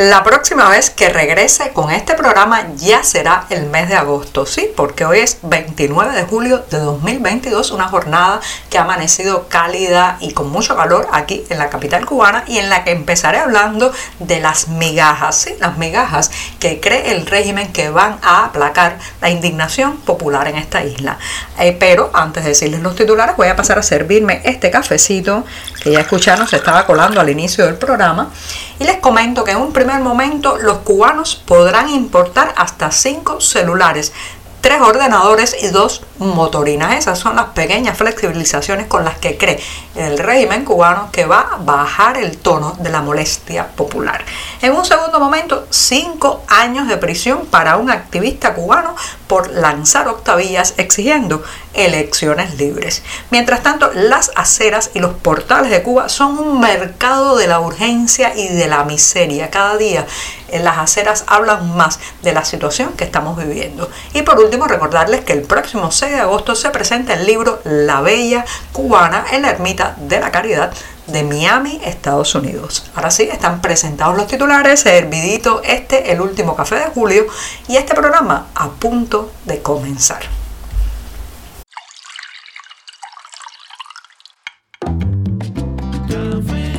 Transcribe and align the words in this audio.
La 0.00 0.22
próxima 0.22 0.68
vez 0.68 0.90
que 0.90 1.08
regrese 1.08 1.72
con 1.72 1.90
este 1.90 2.14
programa 2.14 2.68
ya 2.76 3.02
será 3.02 3.46
el 3.50 3.66
mes 3.66 3.88
de 3.88 3.96
agosto, 3.96 4.46
sí, 4.46 4.70
porque 4.76 5.04
hoy 5.04 5.18
es 5.18 5.38
29 5.42 6.14
de 6.14 6.22
julio 6.22 6.64
de 6.70 6.78
2022, 6.78 7.72
una 7.72 7.88
jornada 7.88 8.38
que 8.70 8.78
ha 8.78 8.82
amanecido 8.82 9.48
cálida 9.48 10.16
y 10.20 10.34
con 10.34 10.50
mucho 10.50 10.76
calor 10.76 11.08
aquí 11.10 11.44
en 11.50 11.58
la 11.58 11.68
capital 11.68 12.06
cubana 12.06 12.44
y 12.46 12.58
en 12.58 12.70
la 12.70 12.84
que 12.84 12.92
empezaré 12.92 13.38
hablando 13.38 13.92
de 14.20 14.38
las 14.38 14.68
migajas, 14.68 15.34
sí, 15.34 15.56
las 15.58 15.78
migajas 15.78 16.30
que 16.60 16.78
cree 16.78 17.10
el 17.10 17.26
régimen 17.26 17.72
que 17.72 17.90
van 17.90 18.20
a 18.22 18.44
aplacar 18.44 18.98
la 19.20 19.30
indignación 19.30 19.96
popular 19.96 20.46
en 20.46 20.58
esta 20.58 20.84
isla. 20.84 21.18
Eh, 21.58 21.76
pero 21.76 22.12
antes 22.14 22.44
de 22.44 22.50
decirles 22.50 22.82
los 22.82 22.94
titulares, 22.94 23.36
voy 23.36 23.48
a 23.48 23.56
pasar 23.56 23.80
a 23.80 23.82
servirme 23.82 24.42
este 24.44 24.70
cafecito 24.70 25.44
que 25.82 25.90
ya 25.90 25.98
escucharon, 25.98 26.46
se 26.46 26.54
estaba 26.54 26.86
colando 26.86 27.20
al 27.20 27.30
inicio 27.30 27.66
del 27.66 27.74
programa 27.74 28.30
y 28.78 28.84
les 28.84 28.98
comento 28.98 29.44
que 29.44 29.52
en 29.52 29.58
un 29.58 29.72
primer 29.72 30.00
momento 30.00 30.56
los 30.56 30.78
cubanos 30.78 31.36
podrán 31.36 31.88
importar 31.88 32.54
hasta 32.56 32.90
5 32.90 33.40
celulares, 33.40 34.12
3 34.60 34.80
ordenadores 34.82 35.56
y 35.60 35.68
2 35.68 36.02
motorina. 36.18 36.96
Esas 36.96 37.18
son 37.18 37.36
las 37.36 37.46
pequeñas 37.46 37.96
flexibilizaciones 37.96 38.86
con 38.86 39.04
las 39.04 39.18
que 39.18 39.36
cree 39.36 39.60
el 39.94 40.18
régimen 40.18 40.64
cubano 40.64 41.10
que 41.12 41.26
va 41.26 41.50
a 41.52 41.56
bajar 41.56 42.16
el 42.16 42.38
tono 42.38 42.76
de 42.78 42.90
la 42.90 43.02
molestia 43.02 43.68
popular. 43.68 44.24
En 44.60 44.72
un 44.72 44.84
segundo 44.84 45.20
momento, 45.20 45.66
cinco 45.70 46.42
años 46.48 46.88
de 46.88 46.96
prisión 46.96 47.46
para 47.46 47.76
un 47.76 47.90
activista 47.90 48.54
cubano 48.54 48.94
por 49.26 49.50
lanzar 49.50 50.08
octavillas 50.08 50.74
exigiendo 50.78 51.42
elecciones 51.74 52.54
libres. 52.58 53.02
Mientras 53.30 53.62
tanto, 53.62 53.90
las 53.94 54.32
aceras 54.34 54.90
y 54.94 55.00
los 55.00 55.14
portales 55.14 55.70
de 55.70 55.82
Cuba 55.82 56.08
son 56.08 56.38
un 56.38 56.60
mercado 56.60 57.36
de 57.36 57.46
la 57.46 57.60
urgencia 57.60 58.36
y 58.36 58.48
de 58.48 58.66
la 58.66 58.84
miseria. 58.84 59.50
Cada 59.50 59.76
día 59.76 60.06
en 60.48 60.64
las 60.64 60.78
aceras 60.78 61.24
hablan 61.26 61.76
más 61.76 62.00
de 62.22 62.32
la 62.32 62.44
situación 62.44 62.92
que 62.94 63.04
estamos 63.04 63.36
viviendo. 63.36 63.90
Y 64.14 64.22
por 64.22 64.38
último, 64.40 64.66
recordarles 64.66 65.20
que 65.20 65.34
el 65.34 65.42
próximo 65.42 65.90
6 65.90 66.07
de 66.10 66.20
agosto 66.20 66.54
se 66.54 66.70
presenta 66.70 67.14
el 67.14 67.26
libro 67.26 67.60
La 67.64 68.00
Bella 68.00 68.44
Cubana 68.72 69.24
en 69.32 69.42
la 69.42 69.50
Ermita 69.50 69.96
de 69.98 70.20
la 70.20 70.30
Caridad 70.30 70.72
de 71.06 71.24
Miami, 71.24 71.80
Estados 71.84 72.34
Unidos. 72.34 72.90
Ahora 72.94 73.10
sí, 73.10 73.24
están 73.24 73.60
presentados 73.60 74.16
los 74.16 74.26
titulares, 74.26 74.80
servidito 74.80 75.62
este, 75.64 76.12
el 76.12 76.20
último 76.20 76.54
café 76.54 76.76
de 76.76 76.86
julio 76.86 77.26
y 77.66 77.76
este 77.76 77.94
programa 77.94 78.46
a 78.54 78.70
punto 78.70 79.32
de 79.44 79.62
comenzar. 79.62 80.22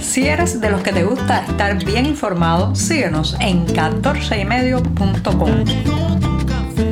Si 0.01 0.27
eres 0.27 0.59
de 0.59 0.69
los 0.69 0.81
que 0.81 0.91
te 0.91 1.03
gusta 1.03 1.45
estar 1.45 1.83
bien 1.83 2.05
informado, 2.05 2.75
síguenos 2.75 3.35
en 3.39 3.67
14ymedio.com. 3.67 6.18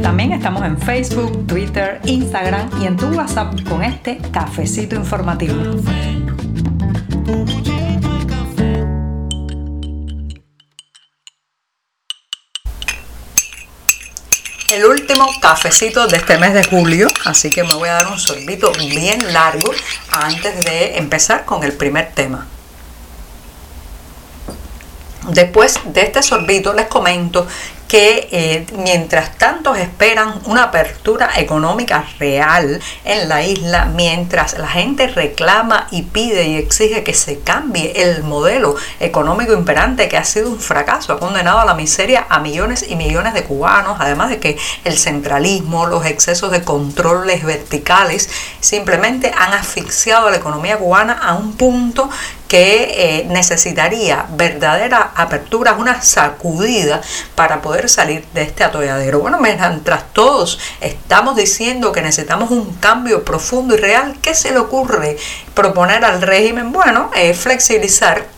También 0.01 0.31
estamos 0.31 0.63
en 0.65 0.77
Facebook, 0.77 1.47
Twitter, 1.47 1.99
Instagram 2.05 2.69
y 2.81 2.87
en 2.87 2.97
tu 2.97 3.07
WhatsApp 3.07 3.53
con 3.67 3.83
este 3.83 4.17
cafecito 4.31 4.95
informativo. 4.95 5.55
el 14.77 14.85
último 14.85 15.27
cafecito 15.41 16.07
de 16.07 16.17
este 16.17 16.37
mes 16.37 16.53
de 16.53 16.63
julio, 16.63 17.07
así 17.25 17.49
que 17.49 17.63
me 17.63 17.73
voy 17.73 17.89
a 17.89 17.93
dar 17.93 18.07
un 18.07 18.19
sorbito 18.19 18.71
bien 18.73 19.33
largo 19.33 19.71
antes 20.11 20.63
de 20.65 20.97
empezar 20.97 21.45
con 21.45 21.63
el 21.63 21.73
primer 21.73 22.11
tema. 22.13 22.45
Después 25.29 25.79
de 25.85 26.01
este 26.01 26.21
sorbito 26.21 26.73
les 26.73 26.87
comento 26.87 27.47
que 27.87 28.27
eh, 28.31 28.65
mientras 28.77 29.37
tanto 29.37 29.75
esperan 29.75 30.41
una 30.45 30.63
apertura 30.63 31.29
económica 31.37 32.03
real 32.19 32.81
en 33.05 33.29
la 33.29 33.43
isla, 33.43 33.85
mientras 33.85 34.57
la 34.57 34.67
gente 34.67 35.07
reclama 35.07 35.87
y 35.91 36.03
pide 36.03 36.47
y 36.47 36.55
exige 36.57 37.03
que 37.03 37.13
se 37.13 37.39
cambie 37.39 37.93
el 37.95 38.23
modelo 38.23 38.75
económico 38.99 39.53
imperante 39.53 40.09
que 40.09 40.17
ha 40.17 40.25
sido 40.25 40.49
un 40.49 40.59
fracaso, 40.59 41.13
ha 41.13 41.19
condenado 41.19 41.59
a 41.59 41.65
la 41.65 41.73
miseria 41.73 42.25
a 42.29 42.39
millones 42.39 42.85
y 42.87 42.95
millones 42.95 43.33
de 43.33 43.43
cubanos, 43.43 43.97
además 43.99 44.29
de 44.29 44.39
que 44.39 44.57
el 44.83 44.97
centralismo, 44.97 45.85
los 45.85 46.05
excesos 46.05 46.51
de 46.51 46.63
controles 46.63 47.43
verticales 47.43 48.29
simplemente 48.59 49.31
han 49.37 49.53
asfixiado 49.53 50.27
a 50.27 50.31
la 50.31 50.37
economía 50.37 50.77
cubana 50.77 51.13
a 51.13 51.35
un 51.35 51.53
punto 51.55 52.09
que 52.47 53.19
eh, 53.19 53.25
necesitaría 53.29 54.25
verdadera 54.29 55.11
apertura, 55.15 55.73
una 55.73 56.01
sacudida 56.01 57.01
para 57.35 57.61
poder 57.61 57.89
salir 57.89 58.25
de 58.33 58.43
este 58.43 58.63
atolladero. 58.63 59.19
Bueno, 59.19 59.39
mientras 59.39 60.13
todos 60.13 60.59
estamos 60.81 61.35
diciendo 61.35 61.91
que 61.91 62.01
necesitamos 62.01 62.51
un 62.51 62.73
cambio 62.75 63.23
profundo 63.23 63.75
y 63.75 63.77
real, 63.77 64.17
¿qué 64.21 64.33
se 64.33 64.51
le 64.51 64.59
ocurre 64.59 65.17
proponer 65.53 66.05
al 66.05 66.21
régimen? 66.21 66.71
Bueno, 66.71 67.11
flexibilizar 67.35 68.36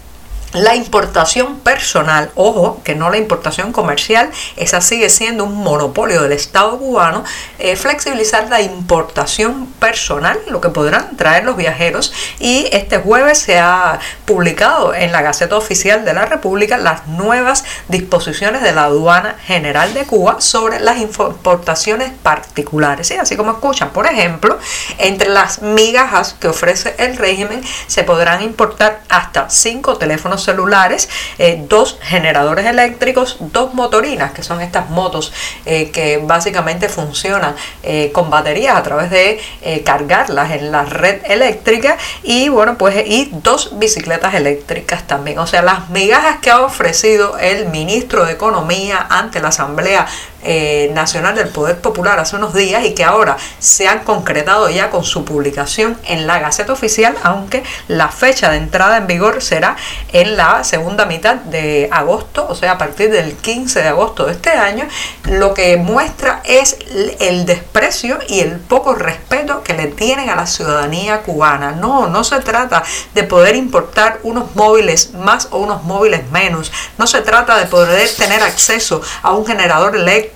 la 0.53 0.75
importación 0.75 1.59
personal, 1.59 2.31
ojo, 2.35 2.81
que 2.83 2.95
no 2.95 3.09
la 3.09 3.17
importación 3.17 3.71
comercial, 3.71 4.31
esa 4.55 4.81
sigue 4.81 5.09
siendo 5.09 5.43
un 5.43 5.55
monopolio 5.55 6.23
del 6.23 6.31
Estado 6.31 6.77
cubano, 6.79 7.23
eh, 7.59 7.75
flexibilizar 7.75 8.49
la 8.49 8.61
importación 8.61 9.67
personal, 9.79 10.39
lo 10.47 10.59
que 10.59 10.69
podrán 10.69 11.17
traer 11.17 11.43
los 11.43 11.55
viajeros. 11.55 12.11
Y 12.39 12.67
este 12.71 12.97
jueves 12.97 13.37
se 13.37 13.59
ha 13.59 13.99
publicado 14.25 14.93
en 14.93 15.11
la 15.11 15.21
Gaceta 15.21 15.55
Oficial 15.55 16.03
de 16.03 16.13
la 16.13 16.25
República 16.25 16.77
las 16.77 17.07
nuevas 17.07 17.63
disposiciones 17.87 18.63
de 18.63 18.71
la 18.71 18.85
Aduana 18.85 19.35
General 19.45 19.93
de 19.93 20.05
Cuba 20.05 20.41
sobre 20.41 20.79
las 20.79 20.97
importaciones 20.97 22.11
particulares. 22.23 23.11
Así 23.19 23.35
como 23.37 23.51
escuchan, 23.51 23.89
por 23.91 24.07
ejemplo, 24.07 24.57
entre 24.97 25.29
las 25.29 25.61
migajas 25.61 26.35
que 26.39 26.47
ofrece 26.47 26.95
el 26.97 27.17
régimen 27.17 27.63
se 27.87 28.03
podrán 28.03 28.41
importar 28.41 29.01
hasta 29.09 29.49
cinco 29.49 29.97
teléfonos 29.97 30.38
celulares, 30.43 31.09
eh, 31.37 31.63
dos 31.67 31.97
generadores 32.01 32.65
eléctricos, 32.65 33.37
dos 33.39 33.73
motorinas, 33.73 34.31
que 34.31 34.43
son 34.43 34.61
estas 34.61 34.89
motos 34.89 35.31
eh, 35.65 35.91
que 35.91 36.17
básicamente 36.17 36.89
funcionan 36.89 37.55
eh, 37.83 38.11
con 38.13 38.29
baterías 38.29 38.75
a 38.75 38.83
través 38.83 39.09
de 39.09 39.39
cargarlas 39.85 40.51
en 40.51 40.71
la 40.71 40.83
red 40.83 41.21
eléctrica 41.25 41.97
y 42.23 42.49
bueno, 42.49 42.77
pues 42.77 42.95
y 43.05 43.29
dos 43.43 43.79
bicicletas 43.79 44.33
eléctricas 44.33 45.05
también. 45.07 45.39
O 45.39 45.47
sea, 45.47 45.61
las 45.61 45.89
migajas 45.89 46.37
que 46.41 46.49
ha 46.49 46.61
ofrecido 46.61 47.37
el 47.37 47.67
ministro 47.67 48.25
de 48.25 48.33
Economía 48.33 49.05
ante 49.09 49.39
la 49.39 49.49
Asamblea 49.49 50.07
eh, 50.43 50.91
Nacional 50.93 51.35
del 51.35 51.49
Poder 51.49 51.79
Popular 51.79 52.19
hace 52.19 52.35
unos 52.35 52.53
días 52.53 52.85
y 52.85 52.93
que 52.93 53.03
ahora 53.03 53.37
se 53.59 53.87
han 53.87 53.99
concretado 53.99 54.69
ya 54.69 54.89
con 54.89 55.03
su 55.03 55.25
publicación 55.25 55.97
en 56.05 56.27
la 56.27 56.39
Gaceta 56.39 56.73
Oficial, 56.73 57.15
aunque 57.23 57.63
la 57.87 58.09
fecha 58.09 58.49
de 58.49 58.57
entrada 58.57 58.97
en 58.97 59.07
vigor 59.07 59.41
será 59.41 59.75
en 60.13 60.37
la 60.37 60.63
segunda 60.63 61.05
mitad 61.05 61.35
de 61.35 61.89
agosto, 61.91 62.47
o 62.49 62.55
sea, 62.55 62.73
a 62.73 62.77
partir 62.77 63.11
del 63.11 63.35
15 63.35 63.81
de 63.81 63.87
agosto 63.87 64.25
de 64.25 64.33
este 64.33 64.51
año, 64.51 64.87
lo 65.23 65.53
que 65.53 65.77
muestra 65.77 66.41
es 66.45 66.77
el 67.19 67.45
desprecio 67.45 68.19
y 68.27 68.39
el 68.39 68.57
poco 68.59 68.95
respeto 68.95 69.63
que 69.63 69.73
le 69.73 69.87
tienen 69.87 70.29
a 70.29 70.35
la 70.35 70.47
ciudadanía 70.47 71.21
cubana. 71.21 71.71
No, 71.71 72.07
no 72.07 72.23
se 72.23 72.39
trata 72.39 72.83
de 73.13 73.23
poder 73.23 73.55
importar 73.55 74.19
unos 74.23 74.55
móviles 74.55 75.13
más 75.13 75.47
o 75.51 75.59
unos 75.59 75.83
móviles 75.83 76.29
menos, 76.31 76.71
no 76.97 77.07
se 77.07 77.21
trata 77.21 77.57
de 77.57 77.65
poder 77.65 78.09
tener 78.15 78.41
acceso 78.43 79.01
a 79.21 79.33
un 79.33 79.45
generador 79.45 79.95
eléctrico, 79.95 80.29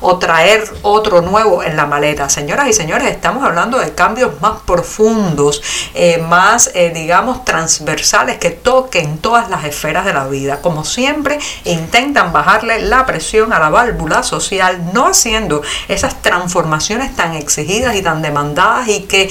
o 0.00 0.18
traer 0.18 0.64
otro 0.82 1.20
nuevo 1.20 1.62
en 1.62 1.76
la 1.76 1.84
maleta. 1.84 2.30
Señoras 2.30 2.66
y 2.68 2.72
señores, 2.72 3.10
estamos 3.10 3.44
hablando 3.44 3.78
de 3.78 3.94
cambios 3.94 4.40
más 4.40 4.62
profundos, 4.64 5.62
eh, 5.94 6.18
más, 6.18 6.70
eh, 6.74 6.92
digamos, 6.94 7.44
transversales 7.44 8.38
que 8.38 8.50
toquen 8.50 9.18
todas 9.18 9.50
las 9.50 9.64
esferas 9.64 10.06
de 10.06 10.14
la 10.14 10.26
vida. 10.28 10.62
Como 10.62 10.84
siempre, 10.84 11.38
intentan 11.64 12.32
bajarle 12.32 12.80
la 12.80 13.04
presión 13.04 13.52
a 13.52 13.58
la 13.58 13.68
válvula 13.68 14.22
social, 14.22 14.92
no 14.94 15.08
haciendo 15.08 15.62
esas 15.88 16.22
transformaciones 16.22 17.14
tan 17.14 17.34
exigidas 17.34 17.96
y 17.96 18.02
tan 18.02 18.22
demandadas 18.22 18.88
y 18.88 19.02
que 19.02 19.28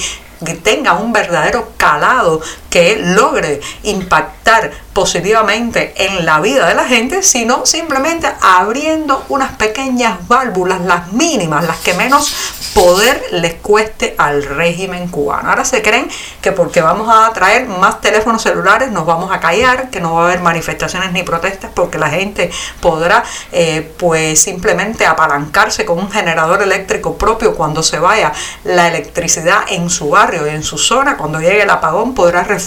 tenga 0.62 0.92
un 0.94 1.12
verdadero 1.12 1.72
calado 1.76 2.40
que 2.74 2.96
logre 2.96 3.60
impactar 3.84 4.72
positivamente 4.92 5.94
en 5.96 6.26
la 6.26 6.40
vida 6.40 6.66
de 6.66 6.74
la 6.74 6.84
gente, 6.84 7.22
sino 7.22 7.64
simplemente 7.66 8.28
abriendo 8.40 9.24
unas 9.28 9.52
pequeñas 9.52 10.26
válvulas, 10.26 10.80
las 10.80 11.12
mínimas, 11.12 11.64
las 11.64 11.78
que 11.78 11.94
menos 11.94 12.34
poder 12.74 13.22
les 13.30 13.54
cueste 13.54 14.16
al 14.18 14.42
régimen 14.42 15.06
cubano. 15.08 15.50
Ahora 15.50 15.64
se 15.64 15.82
creen 15.82 16.08
que 16.42 16.50
porque 16.50 16.80
vamos 16.80 17.08
a 17.08 17.32
traer 17.32 17.66
más 17.66 18.00
teléfonos 18.00 18.42
celulares 18.42 18.90
nos 18.90 19.06
vamos 19.06 19.30
a 19.30 19.38
callar, 19.38 19.90
que 19.90 20.00
no 20.00 20.14
va 20.14 20.22
a 20.22 20.24
haber 20.26 20.40
manifestaciones 20.40 21.12
ni 21.12 21.22
protestas 21.22 21.70
porque 21.74 21.98
la 21.98 22.10
gente 22.10 22.50
podrá 22.80 23.22
eh, 23.52 23.88
pues 23.98 24.42
simplemente 24.42 25.06
apalancarse 25.06 25.84
con 25.84 25.98
un 25.98 26.10
generador 26.10 26.60
eléctrico 26.62 27.16
propio 27.16 27.54
cuando 27.54 27.84
se 27.84 28.00
vaya 28.00 28.32
la 28.64 28.88
electricidad 28.88 29.62
en 29.68 29.90
su 29.90 30.10
barrio 30.10 30.46
y 30.48 30.50
en 30.50 30.64
su 30.64 30.76
zona, 30.76 31.16
cuando 31.16 31.40
llegue 31.40 31.62
el 31.62 31.70
apagón 31.70 32.14
podrá 32.14 32.42
refugiarse 32.42 32.63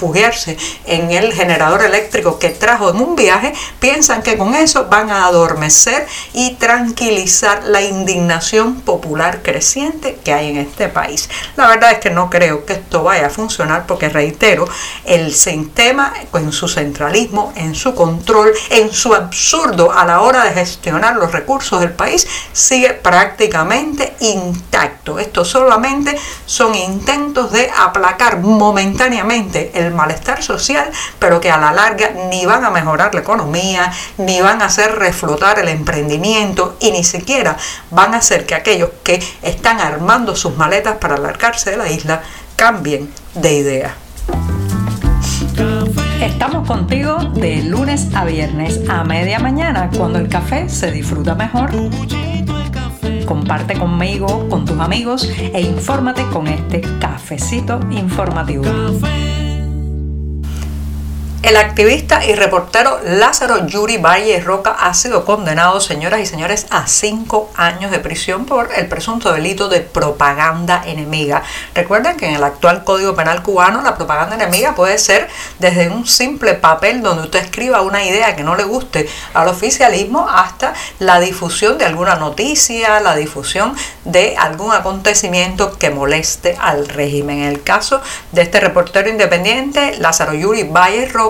en 0.86 1.12
el 1.12 1.34
generador 1.34 1.84
eléctrico 1.84 2.40
que 2.40 2.50
trajo 2.50 2.90
en 2.90 2.98
un 2.98 3.16
viaje, 3.16 3.54
piensan 3.80 4.22
que 4.22 4.38
con 4.38 4.56
eso 4.56 4.88
van 4.90 5.10
a 5.10 5.26
adormecer 5.26 6.08
y 6.34 6.56
tranquilizar 6.56 7.64
la 7.66 7.82
indignación 7.82 8.82
popular 8.82 9.42
creciente 9.44 10.20
que 10.24 10.34
hay 10.34 10.50
en 10.50 10.58
este 10.58 10.88
país. 10.88 11.30
La 11.56 11.68
verdad 11.68 11.92
es 11.94 12.00
que 12.00 12.10
no 12.10 12.30
creo 12.30 12.66
que 12.66 12.74
esto 12.74 13.04
vaya 13.04 13.28
a 13.28 13.30
funcionar 13.30 13.86
porque, 13.88 14.10
reitero, 14.10 14.68
el 15.06 15.34
sistema 15.34 16.14
en 16.34 16.52
su 16.52 16.68
centralismo, 16.68 17.54
en 17.56 17.76
su 17.76 17.94
control, 17.96 18.54
en 18.70 18.92
su 18.92 19.14
absurdo 19.14 19.92
a 19.92 20.06
la 20.06 20.22
hora 20.22 20.44
de 20.44 20.54
gestionar 20.54 21.16
los 21.16 21.32
recursos 21.32 21.80
del 21.80 21.92
país, 21.92 22.28
sigue 22.54 22.94
prácticamente 22.94 24.16
intacto. 24.20 25.20
Esto 25.20 25.46
solamente 25.46 26.18
son 26.46 26.76
intentos 26.76 27.52
de 27.52 27.70
aplacar 27.78 28.40
momentáneamente 28.40 29.72
el 29.74 29.87
malestar 29.92 30.44
social, 30.44 30.89
pero 31.19 31.39
que 31.39 31.51
a 31.51 31.57
la 31.57 31.72
larga 31.72 32.12
ni 32.30 32.45
van 32.45 32.66
a 32.66 32.69
mejorar 32.69 33.13
la 33.13 33.22
economía, 33.22 33.92
ni 34.18 34.42
van 34.42 34.62
a 34.62 34.66
hacer 34.66 34.95
reflotar 34.95 35.60
el 35.60 35.68
emprendimiento 35.69 36.78
y 36.80 36.92
ni 36.92 37.04
siquiera 37.04 37.57
van 37.92 38.13
a 38.13 38.18
hacer 38.18 38.45
que 38.45 38.56
aquellos 38.56 38.89
que 39.04 39.22
están 39.42 39.80
armando 39.80 40.36
sus 40.36 40.56
maletas 40.56 40.98
para 40.98 41.16
alargarse 41.16 41.72
de 41.72 41.78
la 41.78 41.89
isla 41.89 42.22
cambien 42.56 43.12
de 43.36 43.54
idea. 43.54 43.95
Estamos 46.22 46.68
contigo 46.68 47.18
de 47.36 47.63
lunes 47.63 48.07
a 48.16 48.25
viernes 48.25 48.81
a 48.89 49.04
media 49.04 49.39
mañana 49.39 49.89
cuando 49.95 50.19
el 50.19 50.28
café 50.28 50.68
se 50.68 50.92
disfruta 50.92 51.36
mejor. 51.36 51.72
Comparte 53.25 53.78
conmigo, 53.78 54.48
con 54.50 54.66
tus 54.66 54.80
amigos 54.80 55.30
e 55.38 55.62
infórmate 55.62 56.25
con 56.30 56.48
este 56.48 56.81
cafecito 57.00 57.80
informativo. 57.92 58.63
El 61.44 61.56
activista 61.56 62.25
y 62.25 62.34
reportero 62.34 63.00
Lázaro 63.06 63.68
Yuri 63.68 63.98
Valle 63.98 64.39
Roca 64.42 64.72
ha 64.72 64.95
sido 64.95 65.24
condenado, 65.24 65.80
señoras 65.80 66.19
y 66.19 66.25
señores, 66.25 66.66
a 66.72 66.88
cinco 66.88 67.51
años 67.56 67.92
de 67.92 68.00
prisión 68.00 68.45
por 68.45 68.69
el 68.75 68.88
presunto 68.88 69.31
delito 69.31 69.69
de 69.69 69.81
propaganda 69.81 70.81
enemiga. 70.88 71.44
Recuerden 71.75 72.18
que 72.18 72.28
en 72.28 72.36
el 72.36 72.44
actual 72.44 72.84
Código 72.84 73.16
Penal 73.16 73.44
cubano 73.44 73.84
la 73.84 73.95
propaganda 73.95 74.36
enemiga 74.36 74.74
puede 74.74 74.98
ser 74.98 75.30
desde 75.60 75.89
un 75.89 76.07
simple 76.07 76.56
papel 76.56 77.04
donde 77.04 77.25
usted 77.25 77.39
escriba 77.45 77.81
una 77.81 78.04
idea 78.04 78.36
que 78.36 78.44
no 78.44 78.56
le 78.56 78.63
guste 78.63 79.07
al 79.36 79.48
oficialismo 79.48 80.28
hasta 80.28 80.74
la 80.98 81.19
difusión 81.19 81.78
de 81.78 81.86
alguna 81.86 82.16
noticia, 82.16 83.00
la 83.00 83.16
difusión 83.16 83.75
de 84.06 84.36
algún 84.38 84.74
acontecimiento 84.74 85.78
que 85.78 85.92
moleste 85.92 86.57
al 86.60 86.88
régimen. 86.89 87.44
En 87.44 87.50
el 87.50 87.62
caso 87.62 88.01
de 88.31 88.42
este 88.42 88.60
reportero 88.60 89.07
independiente, 89.07 89.98
Lázaro 90.00 90.34
Yuri 90.34 90.63
Valle 90.63 91.07
Roca, 91.07 91.26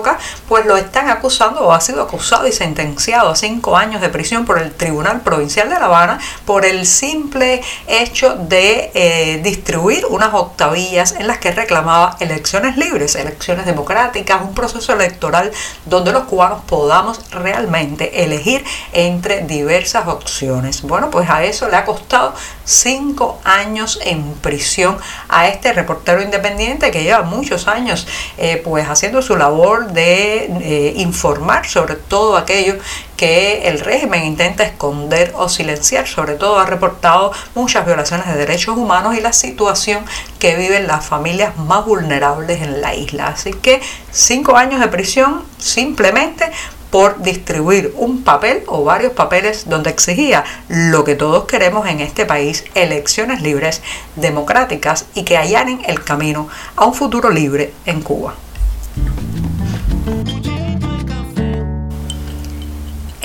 pues 0.48 0.66
lo 0.66 0.76
están 0.76 1.08
acusando 1.10 1.60
o 1.60 1.72
ha 1.72 1.80
sido 1.80 2.02
acusado 2.02 2.46
y 2.46 2.52
sentenciado 2.52 3.30
a 3.30 3.36
cinco 3.36 3.76
años 3.76 4.00
de 4.00 4.08
prisión 4.08 4.44
por 4.44 4.58
el 4.58 4.72
Tribunal 4.72 5.20
Provincial 5.20 5.68
de 5.68 5.78
La 5.78 5.86
Habana 5.86 6.18
por 6.44 6.64
el 6.64 6.86
simple 6.86 7.62
hecho 7.86 8.36
de 8.36 8.90
eh, 8.94 9.40
distribuir 9.42 10.06
unas 10.06 10.34
octavillas 10.34 11.12
en 11.12 11.26
las 11.26 11.38
que 11.38 11.52
reclamaba 11.52 12.16
elecciones 12.20 12.76
libres, 12.76 13.14
elecciones 13.14 13.66
democráticas, 13.66 14.42
un 14.42 14.54
proceso 14.54 14.92
electoral 14.92 15.50
donde 15.86 16.12
los 16.12 16.24
cubanos 16.24 16.62
podamos 16.66 17.30
realmente 17.30 18.24
elegir 18.24 18.64
entre 18.92 19.42
diversas 19.42 20.06
opciones. 20.06 20.82
Bueno, 20.82 21.10
pues 21.10 21.28
a 21.30 21.44
eso 21.44 21.68
le 21.68 21.76
ha 21.76 21.84
costado 21.84 22.34
cinco 22.64 23.40
años 23.44 23.98
en 24.04 24.34
prisión 24.34 24.98
a 25.28 25.48
este 25.48 25.72
reportero 25.72 26.22
independiente 26.22 26.90
que 26.90 27.02
lleva 27.02 27.22
muchos 27.22 27.68
años 27.68 28.06
eh, 28.36 28.60
pues 28.64 28.88
haciendo 28.88 29.22
su 29.22 29.36
labor 29.36 29.87
de 29.92 30.44
eh, 30.44 30.94
informar 30.96 31.66
sobre 31.66 31.96
todo 31.96 32.36
aquello 32.36 32.76
que 33.16 33.68
el 33.68 33.80
régimen 33.80 34.24
intenta 34.24 34.62
esconder 34.62 35.32
o 35.34 35.48
silenciar. 35.48 36.06
Sobre 36.06 36.34
todo 36.34 36.58
ha 36.58 36.66
reportado 36.66 37.32
muchas 37.54 37.84
violaciones 37.84 38.26
de 38.26 38.36
derechos 38.36 38.76
humanos 38.76 39.16
y 39.16 39.20
la 39.20 39.32
situación 39.32 40.04
que 40.38 40.56
viven 40.56 40.86
las 40.86 41.04
familias 41.04 41.56
más 41.56 41.84
vulnerables 41.84 42.62
en 42.62 42.80
la 42.80 42.94
isla. 42.94 43.28
Así 43.28 43.52
que 43.52 43.80
cinco 44.10 44.56
años 44.56 44.80
de 44.80 44.88
prisión 44.88 45.44
simplemente 45.58 46.50
por 46.90 47.20
distribuir 47.22 47.92
un 47.96 48.22
papel 48.22 48.62
o 48.66 48.84
varios 48.84 49.12
papeles 49.12 49.68
donde 49.68 49.90
exigía 49.90 50.44
lo 50.68 51.04
que 51.04 51.16
todos 51.16 51.44
queremos 51.44 51.86
en 51.86 52.00
este 52.00 52.24
país, 52.24 52.64
elecciones 52.74 53.42
libres, 53.42 53.82
democráticas 54.16 55.06
y 55.14 55.24
que 55.24 55.36
allanen 55.36 55.82
el 55.86 56.02
camino 56.02 56.48
a 56.76 56.86
un 56.86 56.94
futuro 56.94 57.30
libre 57.30 57.72
en 57.84 58.00
Cuba. 58.00 58.34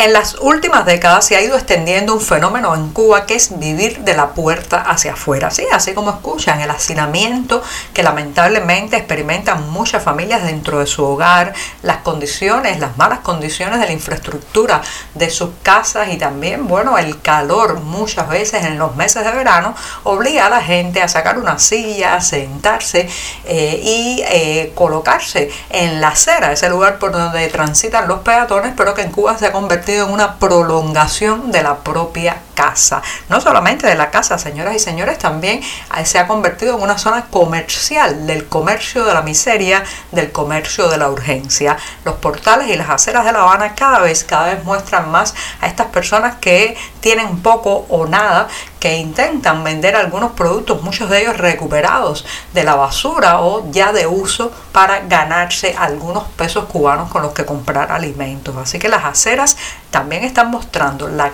En 0.04 0.12
las 0.12 0.36
últimas 0.42 0.86
décadas 0.86 1.24
se 1.24 1.38
ha 1.38 1.42
ido 1.42 1.56
extendiendo 1.56 2.14
un 2.14 2.20
fenómeno 2.20 2.76
en 2.76 2.90
Cuba 2.90 3.26
que 3.26 3.36
es 3.36 3.58
vivir 3.58 4.00
de 4.00 4.14
la 4.14 4.32
puerta 4.34 4.82
hacia 4.82 5.14
afuera. 5.14 5.50
Sí, 5.50 5.66
así 5.72 5.94
como 5.94 6.10
escuchan, 6.10 6.60
el 6.60 6.70
hacinamiento 6.72 7.64
que 7.94 8.04
lamentablemente 8.04 8.98
experimentan 8.98 9.70
muchas 9.72 10.04
familias 10.04 10.44
dentro 10.44 10.80
de 10.80 10.88
su 10.88 11.06
hogar, 11.06 11.54
las 11.84 12.00
condiciones, 12.00 12.82
las 12.82 12.98
malas 12.98 13.20
condiciones 13.20 13.80
de 13.80 13.86
la 13.86 13.94
infraestructura 13.94 14.82
de 15.14 15.30
sus 15.30 15.52
casas 15.64 16.10
y 16.12 16.18
también, 16.18 16.68
bueno, 16.68 16.98
el 16.98 17.22
calor 17.22 17.80
muchas 17.80 18.28
veces 18.28 18.66
en 18.66 18.78
los 18.78 18.98
meses 18.98 19.24
de 19.24 19.32
verano 19.32 19.74
obliga 20.04 20.48
a 20.48 20.50
la 20.50 20.62
gente 20.62 21.02
a 21.02 21.08
sacar 21.08 21.38
una 21.40 21.60
silla, 21.60 22.16
a 22.16 22.22
sentarse 22.22 23.08
eh, 23.46 23.80
y 23.82 24.22
eh, 24.28 24.74
colocarse 24.76 25.50
en 25.70 26.02
la 26.02 26.10
acera, 26.10 26.52
ese 26.52 26.70
lugar 26.70 27.00
por 27.00 27.14
donde 27.14 27.48
transitan 27.48 28.10
los 28.10 28.20
peatones, 28.20 28.74
pero 28.76 28.94
que 28.94 29.04
en 29.04 29.12
Cuba 29.12 29.38
se 29.38 29.46
ha 29.46 29.54
convertido 29.54 29.93
en 30.02 30.12
una 30.12 30.40
prolongación 30.40 31.52
de 31.52 31.64
la 31.64 31.78
propia 31.78 32.38
casa. 32.54 33.02
No 33.30 33.42
solamente 33.42 33.88
de 33.88 33.96
la 33.96 34.12
casa, 34.12 34.38
señoras 34.38 34.76
y 34.76 34.80
señores, 34.80 35.18
también 35.18 35.62
se 36.04 36.20
ha 36.20 36.28
convertido 36.28 36.76
en 36.78 36.84
una 36.84 36.98
zona 36.98 37.26
comercial, 37.26 38.28
del 38.28 38.48
comercio 38.48 39.06
de 39.06 39.14
la 39.14 39.22
miseria, 39.22 39.84
del 40.12 40.32
comercio 40.32 40.88
de 40.90 40.98
la 40.98 41.10
urgencia. 41.10 41.78
Los 42.06 42.16
portales 42.16 42.70
y 42.70 42.76
las 42.76 42.90
aceras 42.90 43.26
de 43.26 43.32
La 43.32 43.42
Habana 43.42 43.76
cada 43.76 44.00
vez, 44.00 44.24
cada 44.24 44.54
vez 44.54 44.64
muestran 44.64 45.10
más 45.12 45.34
a 45.62 45.68
estas 45.68 45.88
personas 45.88 46.36
que 46.38 46.78
tienen 47.00 47.42
poco 47.42 47.86
o 47.90 48.06
nada, 48.06 48.48
que 48.84 48.98
intentan 48.98 49.64
vender 49.64 49.96
algunos 49.96 50.34
productos, 50.34 50.84
muchos 50.84 51.10
de 51.10 51.22
ellos 51.22 51.38
recuperados 51.38 52.26
de 52.54 52.66
la 52.66 52.76
basura 52.76 53.40
o 53.40 53.72
ya 53.72 53.94
de 53.94 54.08
uso 54.08 54.52
para 54.74 55.00
ganarse 55.08 55.74
algunos 55.80 56.26
pesos 56.36 56.66
cubanos 56.66 57.10
con 57.10 57.22
los 57.22 57.32
que 57.32 57.46
comprar 57.46 57.94
alimentos. 57.94 58.58
Así 58.58 58.80
que 58.80 58.90
las 58.90 59.06
aceras 59.06 59.56
también 59.90 60.26
están 60.26 60.52
mostrando 60.52 61.08
la 61.08 61.32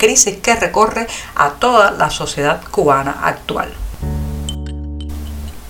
crisis 0.00 0.38
que 0.38 0.56
recorre 0.56 1.06
a 1.36 1.50
toda 1.50 1.92
la 1.92 2.10
sociedad 2.10 2.60
cubana 2.72 3.20
actual. 3.22 3.72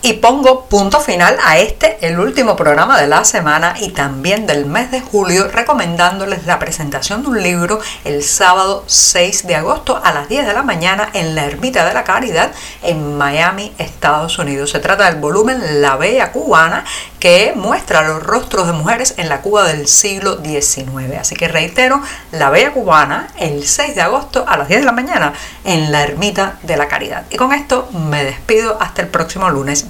Y 0.03 0.15
pongo 0.15 0.65
punto 0.65 0.99
final 0.99 1.37
a 1.45 1.59
este, 1.59 1.99
el 2.01 2.19
último 2.19 2.57
programa 2.57 2.99
de 2.99 3.07
la 3.07 3.23
semana 3.23 3.75
y 3.79 3.91
también 3.91 4.47
del 4.47 4.65
mes 4.65 4.91
de 4.91 5.03
julio, 5.03 5.49
recomendándoles 5.49 6.47
la 6.47 6.59
presentación 6.59 7.23
de 7.23 7.29
un 7.29 7.43
libro 7.43 7.81
el 8.07 8.25
sábado 8.25 8.83
6 8.87 9.47
de 9.47 9.57
agosto 9.57 10.01
a 10.03 10.13
las 10.15 10.27
10 10.31 10.47
de 10.47 10.55
la 10.55 10.63
mañana 10.63 11.11
en 11.13 11.35
la 11.35 11.45
Ermita 11.45 11.85
de 11.85 11.93
la 11.93 12.05
Caridad 12.05 12.51
en 12.83 13.19
Miami, 13.19 13.75
Estados 13.77 14.39
Unidos. 14.39 14.71
Se 14.71 14.79
trata 14.79 15.05
del 15.05 15.21
volumen 15.21 15.83
La 15.83 15.97
Bella 15.97 16.33
Cubana 16.33 16.87
que 17.19 17.53
muestra 17.55 18.01
los 18.01 18.23
rostros 18.23 18.67
de 18.67 18.73
mujeres 18.73 19.15
en 19.19 19.29
la 19.29 19.43
Cuba 19.43 19.65
del 19.65 19.87
siglo 19.87 20.41
XIX. 20.43 21.19
Así 21.21 21.37
que 21.37 21.49
reitero, 21.49 22.01
La 22.33 22.49
Bella 22.49 22.73
Cubana 22.73 23.29
el 23.39 23.67
6 23.67 23.95
de 23.95 24.01
agosto 24.01 24.47
a 24.49 24.57
las 24.57 24.69
10 24.69 24.81
de 24.81 24.87
la 24.87 24.93
mañana 24.93 25.35
en 25.65 25.93
la 25.93 26.05
Ermita 26.05 26.59
de 26.63 26.79
la 26.79 26.89
Caridad. 26.89 27.27
Y 27.29 27.37
con 27.37 27.53
esto 27.53 27.91
me 27.93 28.25
despido 28.25 28.79
hasta 28.81 29.03
el 29.03 29.09
próximo 29.09 29.51
lunes. 29.51 29.90